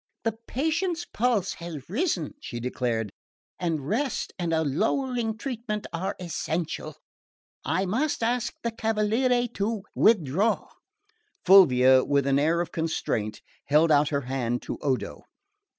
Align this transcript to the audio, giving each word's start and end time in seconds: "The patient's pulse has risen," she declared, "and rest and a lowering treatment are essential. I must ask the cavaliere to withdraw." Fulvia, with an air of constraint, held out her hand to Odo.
"The 0.23 0.35
patient's 0.47 1.05
pulse 1.05 1.53
has 1.61 1.87
risen," 1.87 2.33
she 2.41 2.59
declared, 2.59 3.11
"and 3.59 3.87
rest 3.87 4.33
and 4.39 4.51
a 4.51 4.63
lowering 4.63 5.37
treatment 5.37 5.85
are 5.93 6.15
essential. 6.19 6.95
I 7.63 7.85
must 7.85 8.23
ask 8.23 8.51
the 8.63 8.71
cavaliere 8.71 9.47
to 9.53 9.83
withdraw." 9.93 10.69
Fulvia, 11.45 12.03
with 12.03 12.25
an 12.25 12.39
air 12.39 12.61
of 12.61 12.71
constraint, 12.71 13.43
held 13.65 13.91
out 13.91 14.09
her 14.09 14.21
hand 14.21 14.63
to 14.63 14.79
Odo. 14.81 15.21